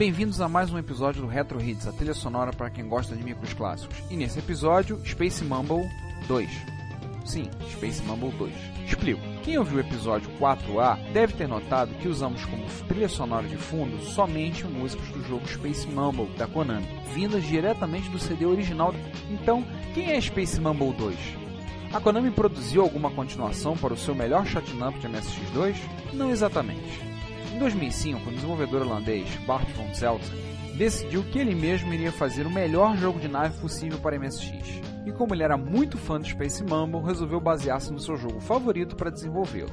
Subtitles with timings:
[0.00, 3.22] Bem-vindos a mais um episódio do Retro Hits, a trilha sonora para quem gosta de
[3.22, 4.02] micros clássicos.
[4.08, 5.86] E nesse episódio, Space Mumble
[6.26, 6.50] 2.
[7.26, 8.50] Sim, Space Mumble 2.
[8.86, 9.20] Explico.
[9.42, 14.02] Quem ouviu o episódio 4A deve ter notado que usamos como trilha sonora de fundo
[14.02, 18.94] somente músicas do jogo Space Mumble da Konami, vindas diretamente do CD original.
[19.30, 21.14] Então, quem é Space Mumble 2?
[21.92, 25.76] A Konami produziu alguma continuação para o seu melhor shot'em up de MSX2?
[26.14, 27.09] Não exatamente.
[27.52, 30.28] Em 2005, o desenvolvedor holandês Bart von Zelten
[30.76, 34.80] decidiu que ele mesmo iria fazer o melhor jogo de nave possível para MSX.
[35.04, 38.96] E como ele era muito fã do Space Mumble, resolveu basear-se no seu jogo favorito
[38.96, 39.70] para desenvolvê-lo.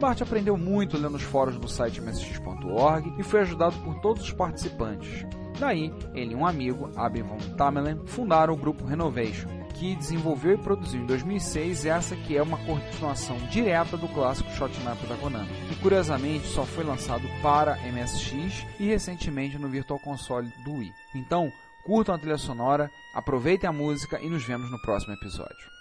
[0.00, 4.32] Bart aprendeu muito lendo os fóruns do site msx.org e foi ajudado por todos os
[4.32, 5.24] participantes.
[5.58, 10.58] Daí, ele e um amigo, Abin von Tamelen, fundaram o grupo Renovation, que desenvolveu e
[10.58, 15.50] produziu em 2006 essa que é uma continuação direta do clássico Shot'em Up da Konami,
[15.70, 20.92] e curiosamente só foi lançado para MSX e recentemente no Virtual Console do Wii.
[21.14, 21.52] Então,
[21.84, 25.73] curtam a trilha sonora, aproveitem a música e nos vemos no próximo episódio.